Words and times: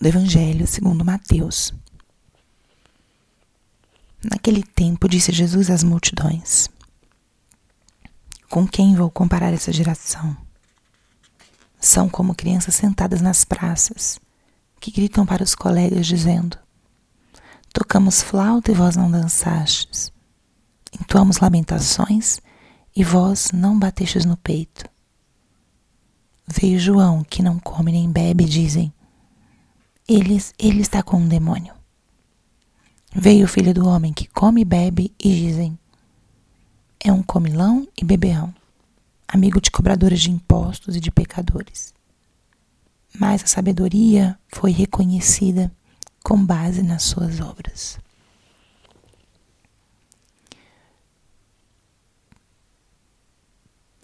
do 0.00 0.08
Evangelho 0.08 0.66
segundo 0.66 1.04
Mateus. 1.04 1.72
Naquele 4.24 4.62
tempo 4.62 5.08
disse 5.08 5.32
Jesus 5.32 5.70
às 5.70 5.82
multidões: 5.82 6.68
Com 8.48 8.66
quem 8.66 8.96
vou 8.96 9.10
comparar 9.10 9.52
essa 9.52 9.72
geração? 9.72 10.36
São 11.78 12.08
como 12.08 12.34
crianças 12.34 12.74
sentadas 12.74 13.20
nas 13.20 13.44
praças, 13.44 14.18
que 14.80 14.90
gritam 14.90 15.26
para 15.26 15.42
os 15.42 15.54
colegas 15.54 16.06
dizendo: 16.06 16.58
Tocamos 17.72 18.22
flauta 18.22 18.70
e 18.70 18.74
vós 18.74 18.96
não 18.96 19.10
dançastes. 19.10 20.10
Entoamos 20.92 21.38
lamentações 21.40 22.40
e 22.94 23.02
vós 23.02 23.50
não 23.52 23.78
batestes 23.78 24.24
no 24.24 24.36
peito. 24.36 24.88
Veio 26.46 26.78
João, 26.78 27.24
que 27.24 27.42
não 27.42 27.58
come 27.58 27.90
nem 27.92 28.10
bebe, 28.10 28.44
dizem: 28.44 28.93
ele, 30.08 30.42
ele 30.58 30.80
está 30.80 31.02
com 31.02 31.16
um 31.16 31.28
demônio. 31.28 31.74
Veio 33.14 33.44
o 33.44 33.48
filho 33.48 33.72
do 33.72 33.86
homem 33.86 34.12
que 34.12 34.28
come 34.28 34.62
e 34.62 34.64
bebe, 34.64 35.12
e 35.18 35.28
dizem: 35.28 35.78
É 37.00 37.12
um 37.12 37.22
comilão 37.22 37.86
e 37.96 38.04
bebeão, 38.04 38.54
amigo 39.28 39.60
de 39.60 39.70
cobradores 39.70 40.20
de 40.20 40.30
impostos 40.30 40.96
e 40.96 41.00
de 41.00 41.10
pecadores. 41.10 41.94
Mas 43.18 43.44
a 43.44 43.46
sabedoria 43.46 44.38
foi 44.48 44.72
reconhecida 44.72 45.72
com 46.22 46.44
base 46.44 46.82
nas 46.82 47.04
suas 47.04 47.38
obras. 47.38 47.98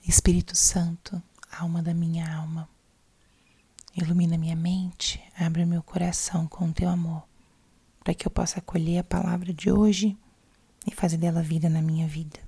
Espírito 0.07 0.57
Santo, 0.57 1.21
alma 1.51 1.83
da 1.83 1.95
minha 1.95 2.33
alma, 2.37 2.69
ilumina 3.97 4.39
minha 4.39 4.57
mente, 4.57 5.23
abre 5.39 5.65
meu 5.65 5.83
coração 5.83 6.47
com 6.47 6.73
teu 6.73 6.89
amor, 6.89 7.23
para 8.03 8.15
que 8.15 8.27
eu 8.27 8.31
possa 8.31 8.59
acolher 8.59 8.99
a 8.99 9.05
palavra 9.05 9.53
de 9.53 9.71
hoje 9.71 10.17
e 10.87 10.95
fazer 10.95 11.17
dela 11.17 11.43
vida 11.43 11.69
na 11.69 11.83
minha 11.83 12.07
vida. 12.07 12.39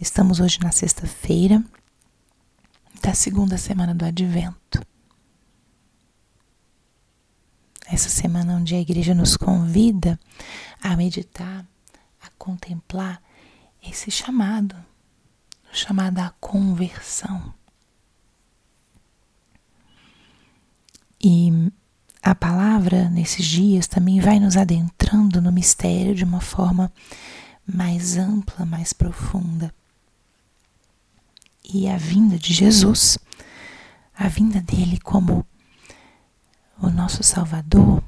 Estamos 0.00 0.40
hoje 0.40 0.58
na 0.60 0.72
sexta-feira 0.72 1.62
da 3.02 3.14
segunda 3.14 3.56
semana 3.56 3.94
do 3.94 4.04
Advento 4.04 4.84
essa 7.86 8.08
semana 8.08 8.56
onde 8.56 8.74
a 8.74 8.80
igreja 8.80 9.14
nos 9.14 9.36
convida 9.36 10.18
a 10.82 10.96
meditar, 10.96 11.64
a 12.20 12.30
contemplar 12.38 13.22
esse 13.82 14.10
chamado, 14.10 14.74
o 15.70 15.76
chamado 15.76 16.18
à 16.18 16.30
conversão. 16.40 17.54
E 21.26 21.50
a 22.22 22.34
palavra 22.34 23.08
nesses 23.08 23.46
dias 23.46 23.86
também 23.86 24.20
vai 24.20 24.38
nos 24.38 24.58
adentrando 24.58 25.40
no 25.40 25.50
mistério 25.50 26.14
de 26.14 26.22
uma 26.22 26.42
forma 26.42 26.92
mais 27.66 28.18
ampla, 28.18 28.66
mais 28.66 28.92
profunda. 28.92 29.74
E 31.64 31.88
a 31.88 31.96
vinda 31.96 32.38
de 32.38 32.52
Jesus, 32.52 33.16
a 34.14 34.28
vinda 34.28 34.60
dele 34.60 35.00
como 35.00 35.46
o 36.78 36.90
nosso 36.90 37.22
Salvador 37.22 38.04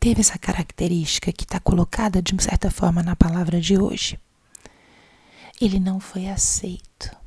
teve 0.00 0.20
essa 0.20 0.36
característica 0.36 1.32
que 1.32 1.44
está 1.44 1.60
colocada 1.60 2.20
de 2.20 2.34
certa 2.42 2.72
forma 2.72 3.04
na 3.04 3.14
palavra 3.14 3.60
de 3.60 3.78
hoje. 3.78 4.18
Ele 5.60 5.78
não 5.78 6.00
foi 6.00 6.26
aceito. 6.26 7.23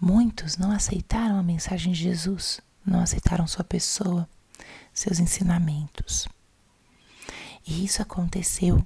Muitos 0.00 0.56
não 0.56 0.70
aceitaram 0.70 1.38
a 1.38 1.42
mensagem 1.42 1.92
de 1.92 2.02
Jesus, 2.02 2.60
não 2.86 3.00
aceitaram 3.00 3.46
sua 3.46 3.62
pessoa, 3.62 4.26
seus 4.94 5.18
ensinamentos. 5.18 6.26
E 7.66 7.84
isso 7.84 8.00
aconteceu 8.00 8.84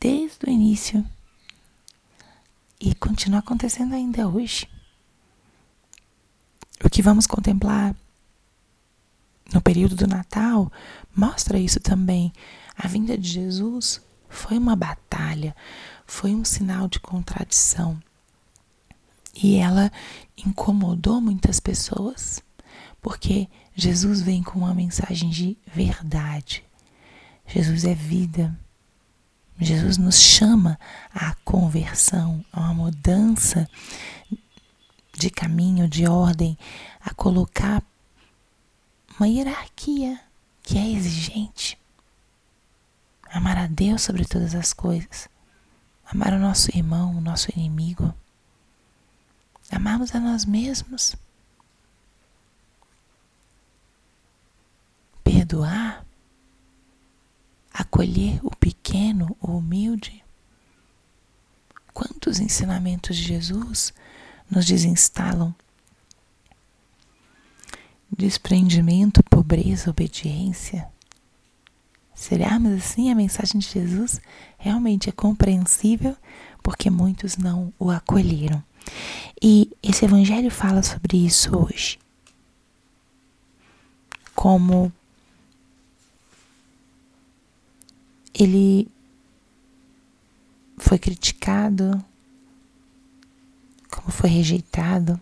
desde 0.00 0.44
o 0.44 0.50
início 0.50 1.06
e 2.80 2.92
continua 2.96 3.38
acontecendo 3.38 3.94
ainda 3.94 4.28
hoje. 4.28 4.68
O 6.84 6.90
que 6.90 7.00
vamos 7.00 7.28
contemplar 7.28 7.94
no 9.54 9.60
período 9.60 9.94
do 9.94 10.08
Natal 10.08 10.72
mostra 11.14 11.58
isso 11.58 11.78
também. 11.78 12.32
A 12.76 12.88
vinda 12.88 13.16
de 13.16 13.28
Jesus 13.28 14.00
foi 14.28 14.58
uma 14.58 14.74
batalha, 14.74 15.54
foi 16.04 16.34
um 16.34 16.44
sinal 16.44 16.88
de 16.88 16.98
contradição. 16.98 18.02
E 19.34 19.56
ela 19.56 19.90
incomodou 20.36 21.20
muitas 21.20 21.58
pessoas, 21.58 22.42
porque 23.00 23.48
Jesus 23.74 24.20
vem 24.20 24.42
com 24.42 24.58
uma 24.58 24.74
mensagem 24.74 25.30
de 25.30 25.56
verdade. 25.66 26.64
Jesus 27.46 27.84
é 27.84 27.94
vida. 27.94 28.56
Jesus 29.58 29.96
nos 29.96 30.16
chama 30.16 30.78
à 31.14 31.34
conversão, 31.44 32.44
a 32.52 32.60
uma 32.60 32.74
mudança 32.74 33.68
de 35.18 35.30
caminho, 35.30 35.88
de 35.88 36.06
ordem, 36.06 36.58
a 37.00 37.14
colocar 37.14 37.82
uma 39.18 39.28
hierarquia 39.28 40.18
que 40.62 40.78
é 40.78 40.90
exigente. 40.90 41.78
Amar 43.30 43.56
a 43.56 43.66
Deus 43.66 44.02
sobre 44.02 44.24
todas 44.24 44.54
as 44.54 44.72
coisas. 44.72 45.28
Amar 46.04 46.32
o 46.32 46.38
nosso 46.38 46.76
irmão, 46.76 47.16
o 47.16 47.20
nosso 47.20 47.48
inimigo. 47.56 48.12
Amarmos 49.72 50.14
a 50.14 50.20
nós 50.20 50.44
mesmos. 50.44 51.16
Perdoar 55.24 56.04
acolher 57.72 58.38
o 58.42 58.54
pequeno, 58.54 59.36
o 59.40 59.56
humilde? 59.56 60.22
Quantos 61.92 62.38
ensinamentos 62.38 63.16
de 63.16 63.22
Jesus 63.22 63.92
nos 64.50 64.66
desinstalam? 64.66 65.54
Desprendimento, 68.10 69.22
pobreza, 69.24 69.90
obediência. 69.90 70.86
Será, 72.14 72.58
mas 72.58 72.84
assim 72.84 73.10
a 73.10 73.14
mensagem 73.14 73.58
de 73.58 73.68
Jesus 73.68 74.20
realmente 74.58 75.08
é 75.08 75.12
compreensível 75.12 76.16
porque 76.62 76.90
muitos 76.90 77.36
não 77.36 77.72
o 77.78 77.90
acolheram. 77.90 78.62
E 79.42 79.68
esse 79.82 80.04
evangelho 80.04 80.52
fala 80.52 80.84
sobre 80.84 81.16
isso 81.16 81.50
hoje. 81.56 81.98
Como 84.36 84.92
ele 88.32 88.88
foi 90.78 90.96
criticado, 90.96 92.02
como 93.90 94.12
foi 94.12 94.30
rejeitado, 94.30 95.20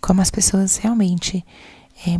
como 0.00 0.22
as 0.22 0.30
pessoas 0.30 0.78
realmente 0.78 1.44
é, 2.06 2.18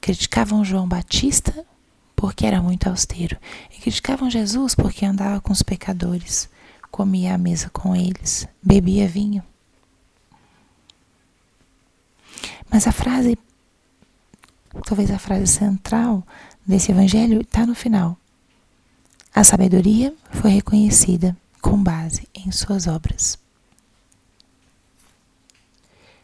criticavam 0.00 0.64
João 0.64 0.88
Batista 0.88 1.66
porque 2.14 2.46
era 2.46 2.62
muito 2.62 2.88
austero 2.88 3.36
e 3.76 3.80
criticavam 3.80 4.30
Jesus 4.30 4.74
porque 4.74 5.04
andava 5.04 5.40
com 5.40 5.52
os 5.52 5.62
pecadores, 5.62 6.48
comia 6.90 7.34
à 7.34 7.38
mesa 7.38 7.70
com 7.70 7.94
eles, 7.94 8.46
bebia 8.62 9.06
vinho. 9.06 9.42
Mas 12.70 12.86
a 12.86 12.92
frase, 12.92 13.38
talvez 14.84 15.10
a 15.10 15.18
frase 15.18 15.46
central 15.46 16.26
desse 16.66 16.90
evangelho 16.90 17.40
está 17.40 17.64
no 17.64 17.74
final. 17.74 18.18
A 19.34 19.44
sabedoria 19.44 20.14
foi 20.30 20.50
reconhecida 20.50 21.36
com 21.60 21.82
base 21.82 22.28
em 22.34 22.50
suas 22.50 22.86
obras. 22.86 23.38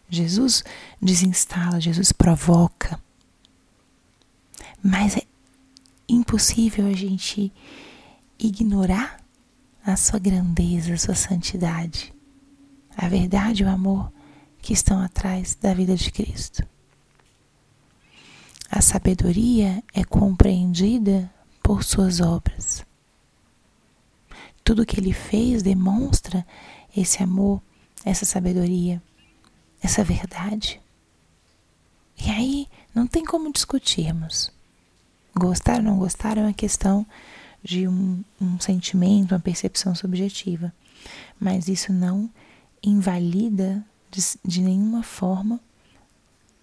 Jesus 0.09 0.63
desinstala, 1.01 1.81
Jesus 1.81 2.13
provoca. 2.13 3.01
Mas 4.83 5.17
é 5.17 5.23
impossível 6.09 6.87
a 6.87 6.93
gente 6.93 7.53
ignorar 8.39 9.22
a 9.85 9.97
sua 9.97 10.19
grandeza, 10.19 10.95
a 10.95 10.99
sua 10.99 11.15
santidade, 11.15 12.15
a 12.97 13.09
verdade 13.09 13.63
e 13.63 13.67
o 13.67 13.69
amor 13.69 14.13
que 14.61 14.73
estão 14.73 15.01
atrás 15.01 15.55
da 15.57 15.75
vida 15.75 15.97
de 15.97 16.11
Cristo. 16.11 16.67
A 18.71 18.81
sabedoria 18.81 19.83
é 19.93 20.05
compreendida 20.05 21.31
por 21.63 21.85
suas 21.85 22.21
obras. 22.21 22.87
Tudo 24.65 24.87
que 24.87 24.99
ele 24.99 25.13
fez 25.13 25.63
demonstra 25.63 26.47
esse 26.97 27.23
amor, 27.23 27.61
essa 28.05 28.25
sabedoria, 28.25 29.03
essa 29.83 30.05
verdade. 30.05 30.81
E 32.25 32.31
aí 32.31 32.69
não 32.95 33.07
tem 33.07 33.25
como 33.25 33.53
discutirmos. 33.53 34.53
Gostar 35.35 35.79
ou 35.79 35.83
não 35.83 35.99
gostar 35.99 36.39
é 36.39 36.43
uma 36.43 36.53
questão 36.53 37.05
de 37.63 37.87
um, 37.87 38.23
um 38.41 38.59
sentimento, 38.59 39.33
uma 39.33 39.41
percepção 39.41 39.95
subjetiva. 39.95 40.73
Mas 41.39 41.69
isso 41.69 41.93
não 41.93 42.31
invalida 42.83 43.85
de, 44.11 44.23
de 44.45 44.61
nenhuma 44.61 45.03
forma 45.03 45.61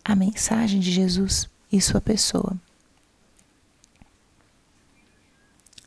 a 0.04 0.16
mensagem 0.16 0.80
de 0.80 0.92
Jesus 0.92 1.50
e 1.72 1.80
sua 1.80 2.02
pessoa. 2.02 2.58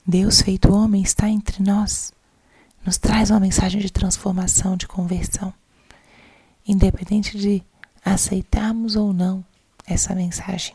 Deus 0.06 0.40
feito 0.40 0.72
homem 0.72 1.02
está 1.02 1.28
entre 1.28 1.62
nós, 1.62 2.12
nos 2.84 2.98
traz 2.98 3.30
uma 3.30 3.38
mensagem 3.38 3.80
de 3.80 3.90
transformação, 3.90 4.76
de 4.76 4.88
conversão, 4.88 5.54
independente 6.66 7.38
de 7.38 7.62
aceitarmos 8.04 8.96
ou 8.96 9.12
não 9.12 9.44
essa 9.86 10.14
mensagem. 10.14 10.74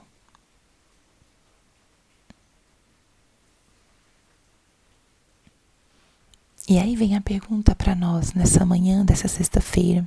E 6.69 6.77
aí 6.77 6.97
vem 6.97 7.15
a 7.15 7.21
pergunta 7.21 7.73
para 7.73 7.95
nós 7.95 8.33
nessa 8.33 8.65
manhã 8.65 9.05
dessa 9.05 9.29
sexta-feira. 9.29 10.05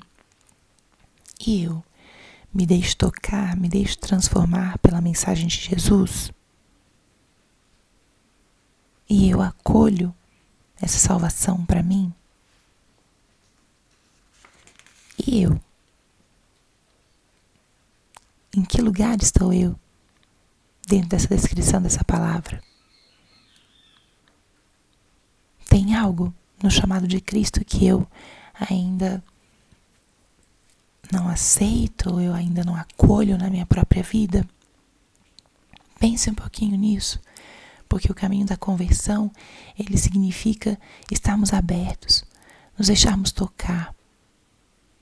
E 1.47 1.63
eu 1.63 1.83
me 2.53 2.67
deixo 2.67 2.99
tocar, 2.99 3.57
me 3.57 3.67
deixo 3.67 3.97
transformar 3.99 4.79
pela 4.79 5.01
mensagem 5.01 5.47
de 5.47 5.57
Jesus? 5.57 6.31
E 9.09 9.31
eu 9.31 9.41
acolho 9.41 10.15
essa 10.83 10.99
salvação 10.99 11.65
para 11.65 11.83
mim? 11.83 12.13
E 15.27 15.43
eu? 15.43 15.59
Em 18.55 18.63
que 18.63 18.83
lugar 18.83 19.17
estou 19.23 19.51
eu 19.51 19.75
dentro 20.87 21.09
dessa 21.09 21.29
descrição 21.29 21.81
dessa 21.81 22.05
palavra? 22.05 22.63
Tem 25.71 25.95
algo 25.95 26.35
no 26.63 26.71
chamado 26.71 27.07
de 27.07 27.21
Cristo 27.21 27.65
que 27.65 27.87
eu 27.87 28.07
ainda 28.55 29.23
não 31.13 31.29
aceito, 31.29 32.21
eu 32.21 32.33
ainda 32.33 32.63
não 32.63 32.77
acolho 32.77 33.37
na 33.39 33.51
minha 33.51 33.67
própria 33.67 34.03
vida? 34.03 34.47
Pense 35.99 36.31
um 36.31 36.35
pouquinho 36.35 36.77
nisso, 36.77 37.21
porque 37.89 38.11
o 38.11 38.15
caminho 38.15 38.47
da 38.47 38.57
conversão, 38.57 39.31
ele 39.79 39.99
significa 39.99 40.79
estarmos 41.11 41.53
abertos, 41.53 42.25
nos 42.79 42.87
deixarmos 42.87 43.33
tocar, 43.33 43.95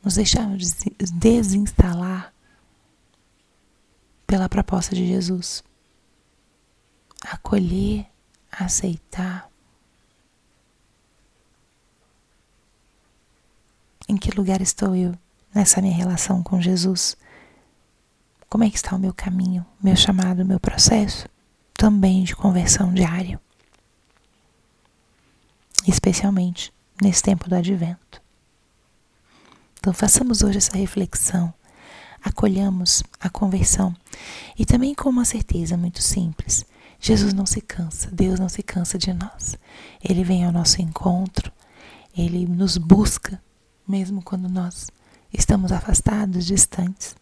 nos 0.03 0.15
deixarmos 0.15 0.75
desinstalar 1.13 2.33
pela 4.27 4.49
proposta 4.49 4.95
de 4.95 5.07
Jesus. 5.07 5.63
Acolher, 7.23 8.07
aceitar, 8.51 9.48
Em 14.09 14.17
que 14.17 14.31
lugar 14.31 14.63
estou 14.63 14.97
eu 14.97 15.15
nessa 15.55 15.83
minha 15.83 15.95
relação 15.95 16.43
com 16.43 16.59
Jesus? 16.59 17.15
Como 18.49 18.65
é 18.65 18.71
que 18.71 18.77
está 18.77 18.97
o 18.97 18.99
meu 18.99 19.13
caminho, 19.13 19.67
meu 19.83 19.95
chamado, 19.95 20.47
meu 20.47 20.59
processo? 20.59 21.29
Também 21.75 22.25
de 22.25 22.35
conversão 22.35 22.95
diária. 22.95 23.39
Especialmente 25.87 26.73
nesse 27.03 27.23
tempo 27.23 27.51
do 27.51 27.55
advento. 27.55 28.23
Então 29.79 29.93
façamos 29.93 30.43
hoje 30.43 30.57
essa 30.57 30.77
reflexão, 30.77 31.53
acolhamos 32.25 33.03
a 33.21 33.29
conversão 33.29 33.95
e 34.59 34.65
também 34.65 34.95
com 34.95 35.11
uma 35.11 35.27
certeza 35.27 35.77
muito 35.77 36.03
simples. 36.03 36.65
Jesus 36.99 37.35
não 37.35 37.45
se 37.45 37.61
cansa, 37.61 38.11
Deus 38.11 38.41
não 38.41 38.49
se 38.49 38.63
cansa 38.63 38.97
de 38.97 39.13
nós. 39.13 39.57
Ele 40.03 40.25
vem 40.25 40.47
ao 40.47 40.51
nosso 40.51 40.81
encontro, 40.81 41.53
ele 42.17 42.47
nos 42.47 42.79
busca 42.79 43.41
mesmo 43.89 44.23
quando 44.23 44.49
nós 44.49 44.89
estamos 45.33 45.73
afastados, 45.73 46.45
distantes. 46.45 47.17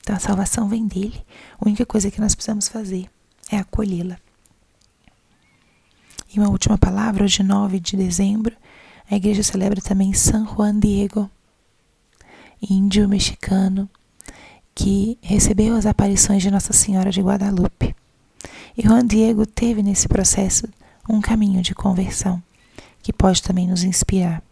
Então 0.00 0.14
a 0.14 0.20
salvação 0.20 0.68
vem 0.68 0.86
dele. 0.86 1.24
A 1.58 1.66
única 1.66 1.86
coisa 1.86 2.10
que 2.10 2.20
nós 2.20 2.34
precisamos 2.34 2.68
fazer 2.68 3.08
é 3.50 3.56
acolhê-la. 3.56 4.18
E 6.32 6.38
uma 6.38 6.50
última 6.50 6.76
palavra, 6.76 7.24
hoje 7.24 7.42
9 7.42 7.80
de 7.80 7.96
dezembro, 7.96 8.54
a 9.10 9.16
igreja 9.16 9.42
celebra 9.42 9.80
também 9.80 10.12
San 10.12 10.46
Juan 10.46 10.78
Diego, 10.78 11.30
índio 12.60 13.08
mexicano, 13.08 13.88
que 14.74 15.18
recebeu 15.22 15.74
as 15.74 15.86
aparições 15.86 16.42
de 16.42 16.50
Nossa 16.50 16.72
Senhora 16.72 17.10
de 17.10 17.22
Guadalupe. 17.22 17.96
E 18.76 18.82
Juan 18.82 19.06
Diego 19.06 19.46
teve 19.46 19.82
nesse 19.82 20.06
processo 20.06 20.68
um 21.08 21.20
caminho 21.20 21.62
de 21.62 21.74
conversão 21.74 22.42
que 23.02 23.12
pode 23.12 23.42
também 23.42 23.66
nos 23.66 23.82
inspirar 23.82 24.42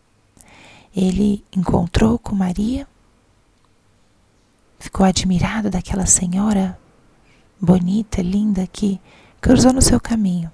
ele 0.96 1.44
encontrou 1.54 2.18
com 2.18 2.34
Maria, 2.34 2.88
ficou 4.78 5.04
admirado 5.04 5.68
daquela 5.68 6.06
senhora 6.06 6.78
bonita, 7.60 8.22
linda 8.22 8.66
que 8.66 8.98
cruzou 9.38 9.74
no 9.74 9.82
seu 9.82 10.00
caminho. 10.00 10.50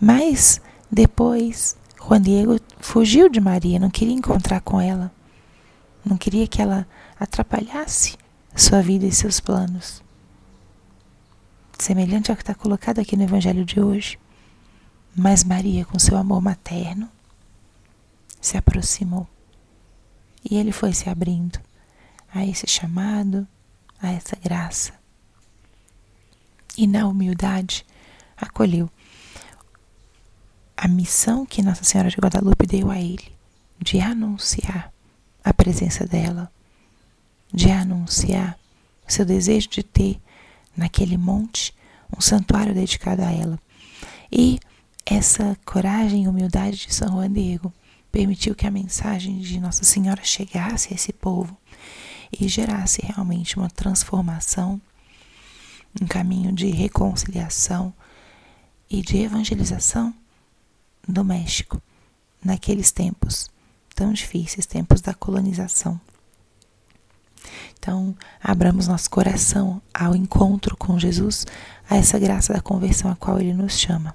Mas 0.00 0.62
depois 0.90 1.76
Juan 2.00 2.22
Diego 2.22 2.58
fugiu 2.78 3.28
de 3.28 3.38
Maria, 3.38 3.78
não 3.78 3.90
queria 3.90 4.14
encontrar 4.14 4.60
com 4.62 4.80
ela, 4.80 5.12
não 6.02 6.16
queria 6.16 6.46
que 6.46 6.62
ela 6.62 6.86
atrapalhasse 7.20 8.16
sua 8.56 8.80
vida 8.80 9.04
e 9.04 9.12
seus 9.12 9.40
planos. 9.40 10.02
Semelhante 11.78 12.30
ao 12.30 12.36
que 12.36 12.42
está 12.42 12.54
colocado 12.54 12.98
aqui 12.98 13.14
no 13.16 13.24
Evangelho 13.24 13.64
de 13.64 13.80
hoje. 13.80 14.18
Mas 15.14 15.44
Maria, 15.44 15.84
com 15.84 15.98
seu 15.98 16.16
amor 16.16 16.40
materno, 16.40 17.08
se 18.44 18.58
aproximou. 18.58 19.26
E 20.48 20.56
ele 20.56 20.70
foi 20.70 20.92
se 20.92 21.08
abrindo 21.08 21.58
a 22.32 22.44
esse 22.44 22.66
chamado, 22.66 23.48
a 24.00 24.12
essa 24.12 24.36
graça. 24.36 24.92
E 26.76 26.86
na 26.86 27.08
humildade 27.08 27.86
acolheu 28.36 28.90
a 30.76 30.86
missão 30.86 31.46
que 31.46 31.62
Nossa 31.62 31.84
Senhora 31.84 32.10
de 32.10 32.16
Guadalupe 32.16 32.66
deu 32.66 32.90
a 32.90 33.00
ele 33.00 33.32
de 33.80 33.98
anunciar 33.98 34.92
a 35.42 35.54
presença 35.54 36.06
dela, 36.06 36.52
de 37.50 37.70
anunciar 37.70 38.58
o 39.08 39.12
seu 39.12 39.24
desejo 39.24 39.70
de 39.70 39.82
ter 39.82 40.20
naquele 40.76 41.16
monte 41.16 41.74
um 42.14 42.20
santuário 42.20 42.74
dedicado 42.74 43.22
a 43.22 43.32
ela. 43.32 43.58
E 44.30 44.60
essa 45.06 45.56
coragem 45.64 46.24
e 46.24 46.28
humildade 46.28 46.86
de 46.86 46.94
São 46.94 47.08
Juan 47.08 47.32
Diego 47.32 47.72
permitiu 48.14 48.54
que 48.54 48.64
a 48.64 48.70
mensagem 48.70 49.40
de 49.40 49.58
Nossa 49.58 49.82
Senhora 49.82 50.22
chegasse 50.22 50.92
a 50.92 50.94
esse 50.94 51.12
povo 51.12 51.56
e 52.30 52.46
gerasse 52.46 53.02
realmente 53.04 53.56
uma 53.56 53.68
transformação, 53.68 54.80
um 56.00 56.06
caminho 56.06 56.52
de 56.52 56.70
reconciliação 56.70 57.92
e 58.88 59.02
de 59.02 59.16
evangelização 59.16 60.14
do 61.08 61.24
México 61.24 61.82
naqueles 62.42 62.92
tempos 62.92 63.50
tão 63.96 64.12
difíceis, 64.12 64.64
tempos 64.64 65.00
da 65.00 65.12
colonização. 65.12 66.00
Então, 67.76 68.16
abramos 68.40 68.86
nosso 68.86 69.10
coração 69.10 69.82
ao 69.92 70.14
encontro 70.14 70.76
com 70.76 71.00
Jesus, 71.00 71.44
a 71.90 71.96
essa 71.96 72.16
graça 72.16 72.52
da 72.52 72.60
conversão 72.60 73.10
a 73.10 73.16
qual 73.16 73.40
ele 73.40 73.52
nos 73.52 73.76
chama. 73.76 74.14